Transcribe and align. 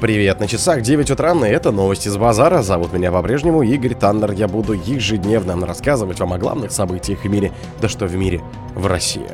Привет, 0.00 0.40
на 0.40 0.48
часах 0.48 0.82
9 0.82 1.10
утра, 1.12 1.32
и 1.32 1.50
это 1.50 1.70
новости 1.70 2.08
с 2.08 2.16
базара. 2.16 2.62
Зовут 2.62 2.92
меня 2.92 3.10
по-прежнему 3.12 3.62
Игорь 3.62 3.94
Таннер. 3.94 4.32
Я 4.32 4.48
буду 4.48 4.72
ежедневно 4.72 5.64
рассказывать 5.66 6.20
вам 6.20 6.32
о 6.32 6.38
главных 6.38 6.72
событиях 6.72 7.24
в 7.24 7.28
мире. 7.28 7.52
Да 7.80 7.88
что 7.88 8.06
в 8.06 8.14
мире, 8.14 8.42
в 8.74 8.86
России. 8.86 9.26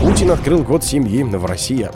Путин 0.00 0.30
открыл 0.30 0.62
год 0.62 0.84
семьи 0.84 1.22
в 1.22 1.46
России. 1.46 1.88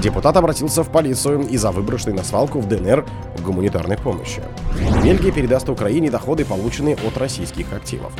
Депутат 0.00 0.36
обратился 0.36 0.84
в 0.84 0.90
полицию 0.90 1.40
из-за 1.48 1.72
выброшенной 1.72 2.14
на 2.14 2.22
свалку 2.22 2.60
в 2.60 2.68
ДНР 2.68 3.04
гуманитарной 3.44 3.96
помощи. 3.96 4.40
Бельгия 5.02 5.32
передаст 5.32 5.68
Украине 5.68 6.08
доходы, 6.08 6.44
полученные 6.44 6.94
от 6.94 7.16
российских 7.18 7.72
активов. 7.72 8.12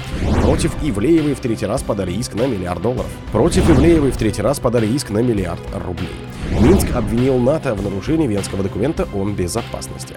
Против 0.43 0.75
Ивлеевой 0.83 1.35
в 1.35 1.41
третий 1.41 1.67
раз 1.67 1.85
подали 1.85 2.13
иск 2.13 2.35
на 2.35 2.49
миллиард 2.49 2.83
долларов. 2.83 3.11
Против 3.31 3.71
Ивлеевой 3.71 4.11
в 4.11 4.17
третий 4.17 4.43
раз 4.43 4.59
подали 4.59 4.87
иск 4.87 5.11
на 5.11 5.19
миллиард 5.19 5.61
рублей. 5.87 6.17
Минск 6.61 6.89
обвинил 6.97 7.39
НАТО 7.39 7.75
в 7.75 7.83
нарушении 7.83 8.27
Венского 8.27 8.65
документа 8.65 9.07
о 9.15 9.25
безопасности. 9.25 10.15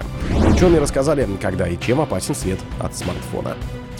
Ученые 0.48 0.80
рассказали, 0.80 1.28
когда 1.40 1.68
и 1.68 1.78
чем 1.78 2.00
опасен 2.00 2.34
свет 2.34 2.58
от 2.80 2.96
смартфона. 2.96 3.54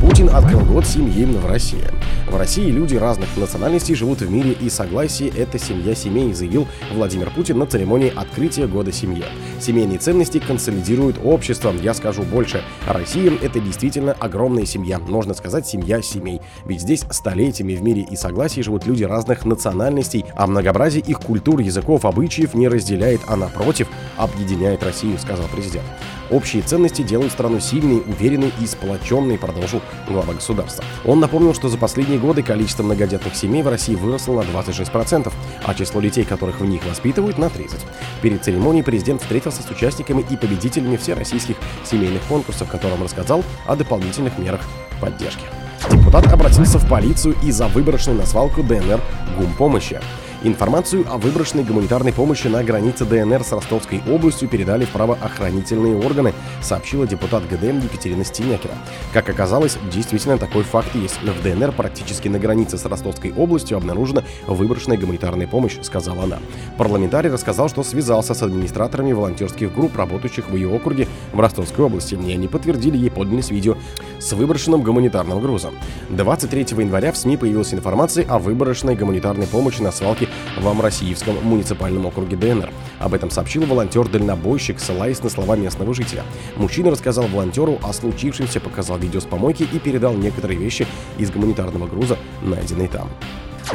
Путин 0.00 0.28
открыл 0.28 0.60
год 0.60 0.86
семьи 0.86 1.24
в 1.24 1.46
России. 1.46 1.84
В 2.28 2.36
России 2.36 2.70
люди 2.70 2.96
разных 2.96 3.28
национальностей 3.36 3.94
живут 3.94 4.20
в 4.20 4.30
мире 4.30 4.52
и 4.52 4.68
согласии– 4.68 5.32
это 5.36 5.58
семья 5.58 5.94
семей, 5.94 6.32
заявил 6.32 6.66
Владимир 6.92 7.30
Путин 7.30 7.58
на 7.58 7.66
церемонии 7.66 8.12
открытия 8.14 8.66
года 8.66 8.92
семьи. 8.92 9.24
Семейные 9.60 9.98
ценности 9.98 10.38
консолидируют 10.38 11.18
общество. 11.22 11.72
Я 11.82 11.94
скажу 11.94 12.22
больше. 12.22 12.62
Россия– 12.86 13.32
это 13.42 13.60
действительно 13.60 14.12
огромная 14.12 14.66
семья. 14.66 14.98
Можно 14.98 15.34
сказать, 15.34 15.66
семья 15.66 16.02
семей. 16.02 16.40
Ведь 16.64 16.80
здесь 16.80 17.04
столетиями 17.10 17.74
в 17.74 17.82
мире 17.82 18.06
и 18.10 18.16
согласии 18.16 18.60
живут 18.60 18.86
люди 18.86 19.04
разных 19.04 19.44
национальностей, 19.44 20.24
а 20.34 20.46
многообразие 20.46 21.02
их 21.02 21.20
культур, 21.20 21.60
языков, 21.60 22.04
обычаев 22.04 22.54
не 22.54 22.68
разделяет, 22.68 23.20
а 23.28 23.36
напротив, 23.36 23.88
объединяет 24.16 24.82
Россию, 24.82 25.18
сказал 25.18 25.46
президент. 25.52 25.84
Общие 26.32 26.62
ценности 26.62 27.02
делают 27.02 27.30
страну 27.30 27.60
сильной, 27.60 28.02
уверенной 28.06 28.52
и 28.58 28.66
сплоченной, 28.66 29.36
продолжил 29.36 29.82
глава 30.08 30.32
государства. 30.32 30.82
Он 31.04 31.20
напомнил, 31.20 31.52
что 31.52 31.68
за 31.68 31.76
последние 31.76 32.18
годы 32.18 32.42
количество 32.42 32.82
многодетных 32.82 33.36
семей 33.36 33.62
в 33.62 33.68
России 33.68 33.94
выросло 33.94 34.42
на 34.42 34.46
26%, 34.46 35.30
а 35.62 35.74
число 35.74 36.00
детей, 36.00 36.24
которых 36.24 36.60
в 36.60 36.64
них 36.64 36.86
воспитывают, 36.86 37.36
на 37.36 37.46
30%. 37.46 37.82
Перед 38.22 38.42
церемонией 38.42 38.82
президент 38.82 39.20
встретился 39.20 39.62
с 39.62 39.70
участниками 39.70 40.24
и 40.30 40.36
победителями 40.38 40.96
всероссийских 40.96 41.56
семейных 41.84 42.22
конкурсов, 42.22 42.70
которым 42.70 43.02
рассказал 43.02 43.44
о 43.66 43.76
дополнительных 43.76 44.38
мерах 44.38 44.62
поддержки. 45.02 45.44
Депутат 45.90 46.32
обратился 46.32 46.78
в 46.78 46.88
полицию 46.88 47.36
из-за 47.42 47.66
выброшенной 47.68 48.16
на 48.16 48.26
свалку 48.26 48.62
ДНР 48.62 49.00
гумпомощи. 49.36 50.00
Информацию 50.44 51.06
о 51.08 51.18
выброшенной 51.18 51.62
гуманитарной 51.62 52.12
помощи 52.12 52.48
на 52.48 52.64
границе 52.64 53.04
ДНР 53.04 53.44
с 53.44 53.52
Ростовской 53.52 54.02
областью 54.10 54.48
передали 54.48 54.84
в 54.84 54.88
правоохранительные 54.88 55.96
органы, 55.96 56.34
сообщила 56.60 57.06
депутат 57.06 57.44
ГДМ 57.48 57.78
Екатерина 57.78 58.24
Стенякина. 58.24 58.74
Как 59.12 59.28
оказалось, 59.28 59.78
действительно 59.92 60.38
такой 60.38 60.64
факт 60.64 60.96
есть. 60.96 61.20
В 61.22 61.42
ДНР 61.44 61.70
практически 61.70 62.26
на 62.26 62.40
границе 62.40 62.76
с 62.76 62.84
Ростовской 62.84 63.32
областью 63.32 63.76
обнаружена 63.76 64.24
выброшенная 64.48 64.98
гуманитарная 64.98 65.46
помощь, 65.46 65.78
сказала 65.82 66.24
она. 66.24 66.40
Парламентарий 66.76 67.30
рассказал, 67.30 67.68
что 67.68 67.84
связался 67.84 68.34
с 68.34 68.42
администраторами 68.42 69.12
волонтерских 69.12 69.72
групп, 69.72 69.96
работающих 69.96 70.50
в 70.50 70.56
ее 70.56 70.74
округе 70.74 71.06
в 71.32 71.38
Ростовской 71.38 71.84
области, 71.84 72.16
и 72.16 72.32
они 72.32 72.48
подтвердили 72.48 72.96
ей 72.96 73.12
подлинность 73.12 73.52
видео 73.52 73.76
с 74.18 74.32
выброшенным 74.32 74.82
гуманитарным 74.82 75.40
грузом. 75.40 75.74
23 76.08 76.66
января 76.78 77.12
в 77.12 77.16
СМИ 77.16 77.36
появилась 77.36 77.72
информация 77.72 78.26
о 78.28 78.40
выброшенной 78.40 78.96
гуманитарной 78.96 79.46
помощи 79.46 79.80
на 79.80 79.92
свалке 79.92 80.28
в 80.58 80.66
Амросиевском 80.68 81.36
муниципальном 81.42 82.06
округе 82.06 82.36
ДНР. 82.36 82.70
Об 82.98 83.14
этом 83.14 83.30
сообщил 83.30 83.64
волонтер-дальнобойщик, 83.64 84.78
ссылаясь 84.78 85.22
на 85.22 85.30
слова 85.30 85.56
местного 85.56 85.94
жителя. 85.94 86.22
Мужчина 86.56 86.90
рассказал 86.90 87.26
волонтеру 87.26 87.78
о 87.82 87.92
случившемся, 87.92 88.60
показал 88.60 88.98
видео 88.98 89.20
с 89.20 89.24
помойки 89.24 89.66
и 89.72 89.78
передал 89.78 90.14
некоторые 90.14 90.58
вещи 90.58 90.86
из 91.18 91.30
гуманитарного 91.30 91.86
груза, 91.86 92.16
найденные 92.42 92.88
там. 92.88 93.08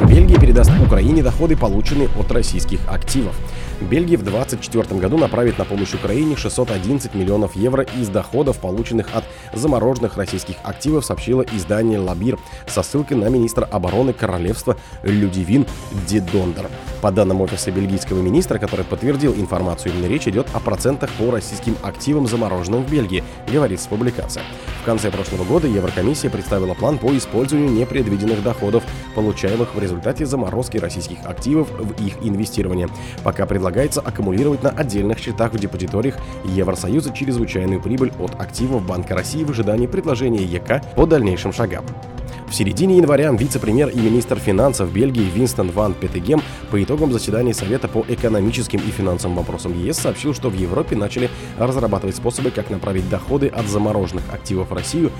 Бельгия 0.06 0.38
передаст 0.38 0.70
Украине 0.84 1.22
доходы, 1.22 1.56
полученные 1.56 2.08
от 2.18 2.30
российских 2.30 2.80
активов. 2.88 3.34
Бельгия 3.80 4.16
в 4.16 4.22
2024 4.24 5.00
году 5.00 5.18
направит 5.18 5.56
на 5.58 5.64
помощь 5.64 5.94
Украине 5.94 6.36
611 6.36 7.14
миллионов 7.14 7.54
евро 7.54 7.84
из 7.84 8.08
доходов, 8.08 8.58
полученных 8.58 9.14
от 9.14 9.24
замороженных 9.54 10.16
российских 10.16 10.56
активов, 10.64 11.04
сообщило 11.04 11.42
издание 11.42 11.98
«Лабир» 11.98 12.38
со 12.66 12.82
ссылкой 12.82 13.16
на 13.18 13.28
министра 13.28 13.64
обороны 13.64 14.12
королевства 14.12 14.76
Людивин 15.02 15.64
Дидондер. 16.08 16.68
По 17.00 17.12
данным 17.12 17.40
офиса 17.40 17.70
бельгийского 17.70 18.20
министра, 18.20 18.58
который 18.58 18.84
подтвердил 18.84 19.32
информацию, 19.34 19.94
именно 19.94 20.06
речь 20.06 20.26
идет 20.26 20.48
о 20.52 20.60
процентах 20.60 21.10
по 21.12 21.30
российским 21.30 21.76
активам, 21.82 22.26
замороженным 22.26 22.82
в 22.82 22.90
Бельгии, 22.90 23.22
говорится 23.52 23.88
публикация. 23.88 24.42
В 24.82 24.84
конце 24.84 25.10
прошлого 25.10 25.44
года 25.44 25.68
Еврокомиссия 25.68 26.30
представила 26.30 26.74
план 26.74 26.98
по 26.98 27.16
использованию 27.16 27.70
непредвиденных 27.70 28.42
доходов, 28.42 28.82
получаемых 29.14 29.74
в 29.74 29.78
результате 29.78 30.26
заморозки 30.26 30.78
российских 30.78 31.18
активов 31.24 31.68
в 31.70 32.04
их 32.04 32.14
инвестирование. 32.22 32.88
Пока 33.22 33.46
предлагается 33.46 33.67
аккумулировать 34.00 34.62
на 34.62 34.70
отдельных 34.70 35.18
счетах 35.18 35.52
в 35.52 35.58
депозиториях 35.58 36.16
Евросоюза 36.44 37.12
чрезвычайную 37.12 37.80
прибыль 37.80 38.12
от 38.18 38.40
активов 38.40 38.86
Банка 38.86 39.14
России 39.14 39.44
в 39.44 39.50
ожидании 39.50 39.86
предложения 39.86 40.44
ЕК 40.44 40.82
по 40.94 41.06
дальнейшим 41.06 41.52
шагам. 41.52 41.84
В 42.48 42.54
середине 42.54 42.96
января 42.96 43.30
вице-премьер 43.30 43.88
и 43.88 43.98
министр 43.98 44.38
финансов 44.38 44.90
Бельгии 44.90 45.30
Винстон 45.34 45.70
Ван 45.70 45.92
Петегем 45.92 46.40
по 46.70 46.82
итогам 46.82 47.12
заседания 47.12 47.52
Совета 47.52 47.88
по 47.88 48.04
экономическим 48.08 48.78
и 48.78 48.90
финансовым 48.90 49.36
вопросам 49.36 49.78
ЕС 49.78 49.98
сообщил, 49.98 50.32
что 50.32 50.48
в 50.48 50.54
Европе 50.54 50.96
начали 50.96 51.28
разрабатывать 51.58 52.16
способы, 52.16 52.50
как 52.50 52.70
направить 52.70 53.08
доходы 53.10 53.48
от 53.48 53.66
замороженных 53.66 54.24
активов 54.32 54.70
в 54.70 54.74
Россию 54.74 55.12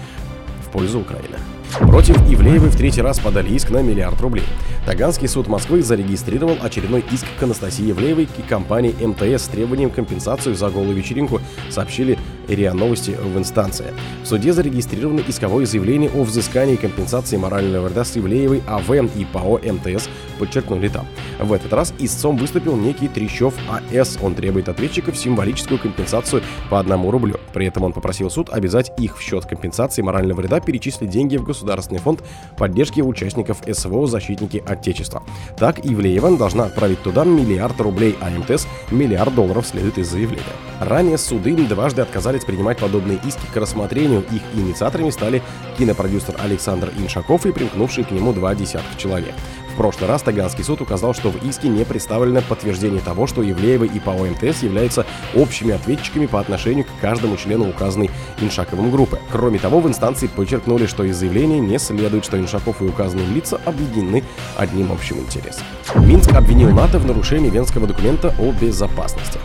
в 0.66 0.70
пользу 0.70 1.00
Украины. 1.00 1.37
Против 1.76 2.16
Ивлеевой 2.30 2.70
в 2.70 2.76
третий 2.76 3.02
раз 3.02 3.18
подали 3.18 3.50
иск 3.50 3.70
на 3.70 3.82
миллиард 3.82 4.20
рублей. 4.20 4.44
Таганский 4.86 5.28
суд 5.28 5.48
Москвы 5.48 5.82
зарегистрировал 5.82 6.56
очередной 6.62 7.04
иск 7.12 7.26
к 7.38 7.42
Анастасии 7.42 7.90
Ивлеевой 7.90 8.26
и 8.38 8.42
компании 8.42 8.94
МТС 8.98 9.44
с 9.44 9.48
требованием 9.48 9.90
компенсацию 9.90 10.54
за 10.54 10.70
голую 10.70 10.96
вечеринку, 10.96 11.40
сообщили 11.68 12.18
РИА 12.48 12.72
Новости 12.72 13.10
в 13.10 13.36
инстанции. 13.36 13.92
В 14.22 14.26
суде 14.26 14.52
зарегистрировано 14.52 15.22
исковое 15.28 15.66
заявление 15.66 16.10
о 16.10 16.24
взыскании 16.24 16.76
компенсации 16.76 17.36
морального 17.36 17.88
вреда 17.88 18.04
с 18.04 18.16
Ивлеевой 18.16 18.62
АВ 18.66 18.90
и 19.14 19.26
ПАО 19.26 19.58
МТС, 19.58 20.08
подчеркнули 20.38 20.88
там. 20.88 21.06
В 21.38 21.52
этот 21.52 21.72
раз 21.72 21.92
истцом 21.98 22.36
выступил 22.36 22.76
некий 22.76 23.08
Трещев 23.08 23.54
АС. 23.68 24.18
Он 24.22 24.34
требует 24.34 24.68
ответчиков 24.68 25.18
символическую 25.18 25.78
компенсацию 25.78 26.42
по 26.70 26.80
одному 26.80 27.10
рублю. 27.10 27.36
При 27.52 27.66
этом 27.66 27.84
он 27.84 27.92
попросил 27.92 28.30
суд 28.30 28.48
обязать 28.50 28.92
их 28.98 29.18
в 29.18 29.20
счет 29.20 29.44
компенсации 29.44 30.00
морального 30.00 30.40
вреда 30.40 30.60
перечислить 30.60 31.10
деньги 31.10 31.36
в 31.36 31.44
Государственный 31.58 32.00
фонд 32.00 32.22
поддержки 32.56 33.00
участников 33.00 33.62
СВО 33.66 34.06
«Защитники 34.06 34.62
Отечества». 34.64 35.24
Так 35.56 35.84
Ивлеева 35.84 36.36
должна 36.36 36.66
отправить 36.66 37.02
туда 37.02 37.24
миллиард 37.24 37.80
рублей, 37.80 38.16
а 38.20 38.30
МТС– 38.30 38.69
миллиард 38.92 39.34
долларов 39.34 39.66
следует 39.66 39.98
из 39.98 40.08
заявления. 40.08 40.44
Ранее 40.80 41.19
суды 41.19 41.56
дважды 41.56 42.02
отказались 42.02 42.44
принимать 42.44 42.78
подобные 42.78 43.19
иски 43.26 43.46
к 43.52 43.56
рассмотрению. 43.56 44.24
Их 44.30 44.42
инициаторами 44.54 45.10
стали 45.10 45.42
кинопродюсер 45.76 46.36
Александр 46.38 46.92
Иншаков 46.96 47.44
и 47.46 47.52
примкнувшие 47.52 48.04
к 48.04 48.12
нему 48.12 48.32
два 48.32 48.54
десятка 48.54 48.96
человек. 48.96 49.34
Прошлый 49.78 50.08
раз 50.08 50.22
Таганский 50.22 50.64
суд 50.64 50.80
указал, 50.80 51.14
что 51.14 51.30
в 51.30 51.36
иске 51.44 51.68
не 51.68 51.84
представлено 51.84 52.42
подтверждение 52.42 53.00
того, 53.00 53.28
что 53.28 53.42
Евлеева 53.42 53.84
и 53.84 54.00
ПАО 54.00 54.26
МТС 54.26 54.64
являются 54.64 55.06
общими 55.36 55.72
ответчиками 55.72 56.26
по 56.26 56.40
отношению 56.40 56.84
к 56.84 56.88
каждому 57.00 57.36
члену 57.36 57.70
указанной 57.70 58.10
Иншаковым 58.40 58.90
группы. 58.90 59.20
Кроме 59.30 59.60
того, 59.60 59.78
в 59.78 59.86
инстанции 59.86 60.26
подчеркнули, 60.26 60.86
что 60.86 61.04
из 61.04 61.16
заявления 61.16 61.60
не 61.60 61.78
следует, 61.78 62.25
что 62.25 62.40
Иншаков 62.40 62.82
и 62.82 62.86
указанные 62.86 63.28
лица 63.28 63.60
объединены 63.64 64.25
одним 64.56 64.90
общим 64.90 65.19
интересом. 65.19 65.62
Минск 65.94 66.34
обвинил 66.34 66.70
НАТО 66.70 66.98
в 66.98 67.06
нарушении 67.06 67.48
Венского 67.48 67.86
документа 67.86 68.34
о 68.40 68.50
безопасности. 68.50 69.38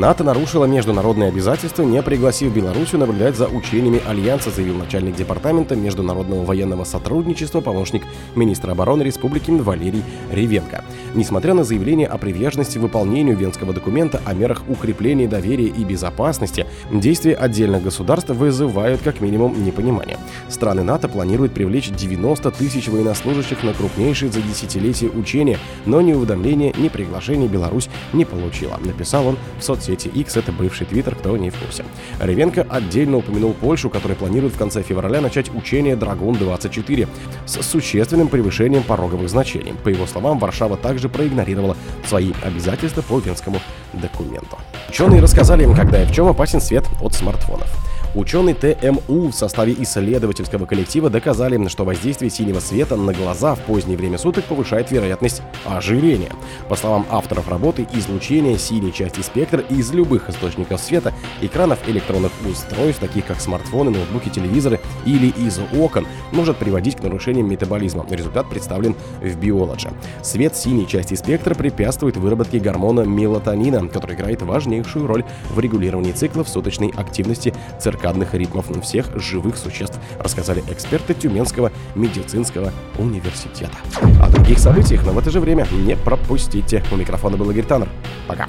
НАТО 0.00 0.24
нарушило 0.24 0.64
международные 0.64 1.28
обязательства, 1.28 1.82
не 1.82 2.02
пригласив 2.02 2.52
Белоруссию 2.52 3.00
наблюдать 3.00 3.36
за 3.36 3.46
учениями 3.48 4.02
Альянса, 4.06 4.50
заявил 4.50 4.76
начальник 4.76 5.14
департамента 5.14 5.76
международного 5.76 6.44
военного 6.44 6.84
сотрудничества, 6.84 7.60
помощник 7.60 8.02
министра 8.34 8.72
обороны 8.72 9.02
республики 9.02 9.50
Валерий 9.50 10.02
Ревенко. 10.32 10.84
Несмотря 11.14 11.54
на 11.54 11.64
заявление 11.64 12.08
о 12.08 12.18
приверженности 12.18 12.78
выполнению 12.78 13.36
Венского 13.36 13.72
документа 13.72 14.20
о 14.24 14.34
мерах 14.34 14.62
укрепления 14.68 15.28
доверия 15.28 15.68
и 15.68 15.84
безопасности, 15.84 16.66
действия 16.90 17.34
отдельных 17.34 17.84
государств 17.84 18.30
вызывают 18.30 19.00
как 19.02 19.20
минимум 19.20 19.64
непонимание. 19.64 20.18
Страны 20.48 20.82
НАТО 20.82 21.08
планируют 21.08 21.54
привлечь 21.54 21.90
90 21.90 22.50
тысяч 22.50 22.88
военнослужащих 22.88 23.62
на 23.62 23.72
крупнейшие 23.72 24.30
за 24.30 24.42
десятилетия 24.42 25.08
учения, 25.08 25.58
но 25.86 26.00
ни 26.00 26.12
уведомления, 26.12 26.72
ни 26.76 26.88
приглашения 26.88 27.48
Беларусь 27.48 27.88
не 28.12 28.24
получила, 28.24 28.78
написал 28.84 29.26
он 29.28 29.36
в 29.58 29.62
соцсетях 29.62 29.83
соцсети 29.84 30.08
X, 30.08 30.36
это 30.36 30.52
бывший 30.52 30.86
Твиттер, 30.86 31.14
кто 31.14 31.36
не 31.36 31.50
в 31.50 31.58
курсе. 31.58 31.84
Ревенко 32.20 32.66
отдельно 32.68 33.18
упомянул 33.18 33.52
Польшу, 33.52 33.90
которая 33.90 34.16
планирует 34.16 34.54
в 34.54 34.58
конце 34.58 34.82
февраля 34.82 35.20
начать 35.20 35.54
учение 35.54 35.96
«Драгун-24» 35.96 37.08
с 37.46 37.62
существенным 37.62 38.28
превышением 38.28 38.82
пороговых 38.82 39.28
значений. 39.28 39.74
По 39.84 39.88
его 39.88 40.06
словам, 40.06 40.38
Варшава 40.38 40.76
также 40.76 41.08
проигнорировала 41.08 41.76
свои 42.06 42.32
обязательства 42.42 43.02
по 43.02 43.18
венскому 43.18 43.60
документу. 43.92 44.58
Ученые 44.88 45.20
рассказали 45.20 45.64
им, 45.64 45.74
когда 45.74 46.02
и 46.02 46.06
в 46.06 46.12
чем 46.12 46.26
опасен 46.28 46.60
свет 46.60 46.84
от 47.00 47.14
смартфонов. 47.14 47.83
Ученые 48.14 48.54
ТМУ 48.54 49.30
в 49.30 49.32
составе 49.32 49.74
исследовательского 49.76 50.66
коллектива 50.66 51.10
доказали, 51.10 51.66
что 51.66 51.84
воздействие 51.84 52.30
синего 52.30 52.60
света 52.60 52.94
на 52.94 53.12
глаза 53.12 53.56
в 53.56 53.60
позднее 53.62 53.96
время 53.96 54.18
суток 54.18 54.44
повышает 54.44 54.92
вероятность 54.92 55.42
ожирения. 55.64 56.30
По 56.68 56.76
словам 56.76 57.06
авторов 57.10 57.48
работы, 57.48 57.88
излучение 57.92 58.56
синей 58.56 58.92
части 58.92 59.20
спектра 59.20 59.60
из 59.62 59.92
любых 59.92 60.30
источников 60.30 60.80
света, 60.80 61.12
экранов 61.40 61.80
электронных 61.88 62.30
устройств, 62.48 63.00
таких 63.00 63.26
как 63.26 63.40
смартфоны, 63.40 63.90
ноутбуки, 63.90 64.28
телевизоры 64.28 64.78
или 65.04 65.30
из 65.30 65.58
окон, 65.76 66.06
может 66.30 66.56
приводить 66.56 66.94
к 66.96 67.02
нарушениям 67.02 67.48
метаболизма. 67.48 68.06
Результат 68.08 68.48
представлен 68.48 68.94
в 69.20 69.36
Biology. 69.36 69.92
Свет 70.22 70.56
синей 70.56 70.86
части 70.86 71.14
спектра 71.14 71.56
препятствует 71.56 72.16
выработке 72.16 72.60
гормона 72.60 73.00
мелатонина, 73.00 73.88
который 73.88 74.14
играет 74.14 74.42
важнейшую 74.42 75.08
роль 75.08 75.24
в 75.50 75.58
регулировании 75.58 76.12
циклов 76.12 76.48
суточной 76.48 76.92
активности 76.96 77.52
циркадных 77.80 78.03
циркадных 78.04 78.34
ритмов 78.34 78.66
всех 78.82 79.06
живых 79.18 79.56
существ, 79.56 79.98
рассказали 80.18 80.62
эксперты 80.68 81.14
Тюменского 81.14 81.72
медицинского 81.94 82.70
университета. 82.98 83.76
О 84.20 84.28
других 84.28 84.58
событиях, 84.58 85.04
но 85.06 85.12
в 85.12 85.18
это 85.18 85.30
же 85.30 85.40
время 85.40 85.66
не 85.72 85.96
пропустите. 85.96 86.82
У 86.92 86.96
микрофона 86.96 87.36
был 87.36 87.50
Игорь 87.50 87.64
Таннер. 87.64 87.88
Пока. 88.26 88.48